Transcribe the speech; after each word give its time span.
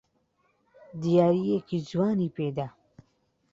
دیارییەکی 1.01 1.79
جوانی 1.89 2.33
پێ 2.35 2.47
دا. 2.57 2.67